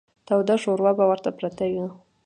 [0.27, 1.87] توده شوروا به ورته پرته وه.